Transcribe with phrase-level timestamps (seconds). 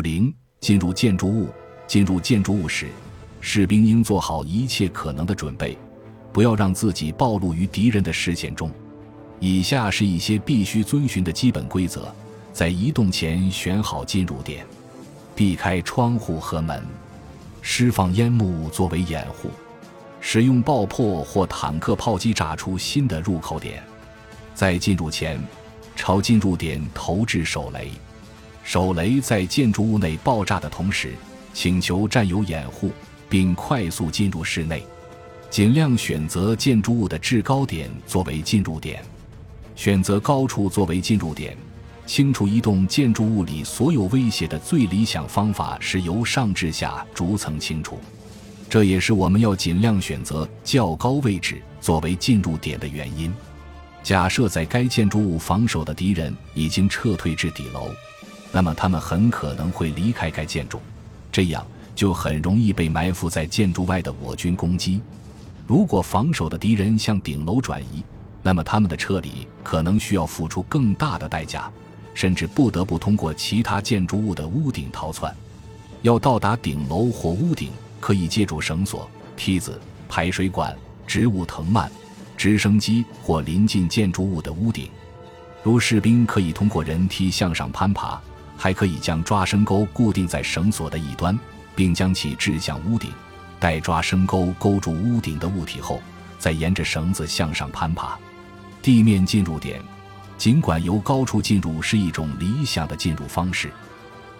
[0.00, 1.48] 零，进入建筑物。
[1.86, 2.86] 进入建筑物时，
[3.40, 5.76] 士兵应做好一切可能的准备，
[6.32, 8.70] 不要让自己暴露于敌人的视线中。
[9.40, 12.14] 以下是一些必须遵循的基本规则：
[12.52, 14.64] 在移动前选好进入点，
[15.34, 16.80] 避开窗户和门，
[17.60, 19.50] 释放烟幕作为掩护，
[20.20, 23.82] 使用爆破或坦克炮击炸出新的入口点。
[24.54, 25.42] 在进入前，
[25.96, 27.90] 朝进入点投掷手雷，
[28.62, 31.14] 手雷在建筑物内爆炸的同时，
[31.52, 32.92] 请求战友掩护，
[33.28, 34.84] 并快速进入室内，
[35.50, 39.02] 尽量选择建筑物的制高点作为进入点。
[39.74, 41.56] 选择高处作为进入点，
[42.06, 47.98] 清除移动建筑物里所有威胁的最理想方法是由上至下逐层清除。
[48.68, 53.32] 这也是我们要尽量选择较高位置作为进入点的原因。
[54.02, 57.88] 假设在该建筑物防守的敌人已经撤退至底楼，
[58.52, 60.80] 那么他们很可能会离开该建筑，
[61.30, 61.64] 这样
[61.94, 65.00] 就很容易被埋伏在建筑外的我军攻击。
[65.66, 68.02] 如果防守的敌人向顶楼转移，
[68.42, 71.70] 那么他们的撤离可能需要付出更大的代价，
[72.12, 75.34] 甚至不得不通过其他建筑物的屋顶逃窜。
[76.02, 77.70] 要到达顶楼或屋顶，
[78.00, 80.76] 可以借助绳索、梯子、排水管、
[81.06, 81.88] 植物藤蔓、
[82.36, 84.88] 直升机或临近建筑物的屋顶。
[85.62, 88.18] 如士兵可以通过人梯向上攀爬，
[88.60, 91.36] 还可以将抓绳钩固定在绳索的一端，
[91.74, 93.10] 并将其掷向屋顶。
[93.58, 96.02] 待抓绳钩勾住屋顶的物体后，
[96.38, 98.18] 再沿着绳子向上攀爬。
[98.82, 99.80] 地面进入点，
[100.36, 103.70] 尽管由高处进入是一种理想的进入方式，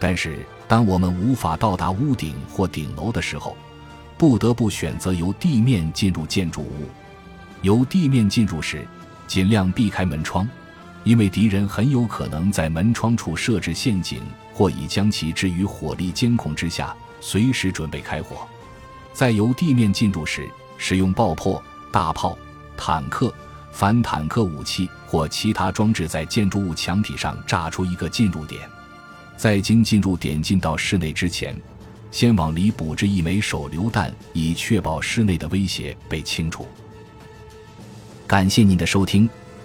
[0.00, 3.56] 但是当我们无法到达屋顶或顶楼的时候，
[4.16, 6.88] 不得不选择由地面进入建筑物。
[7.62, 8.84] 由地面进入时，
[9.28, 10.48] 尽量避开门窗，
[11.08, 14.20] 因为敌人很有可能在门窗处设置陷阱，
[14.52, 18.46] 或已将其置于火力监控之下，随时准备开火。
[19.14, 22.36] 在由地面进入时，使用爆破、大炮、
[22.76, 23.34] 坦克。
[23.72, 28.68] 反坦克武器或其他装置在建筑物墙体上炸出一个进入点，
[29.34, 31.58] 在经进入点进到室内之前，
[32.10, 36.66] 先往里补置一枚手榴弹，以确保室内的威胁被清除。
[38.26, 39.26] 感谢您的收听，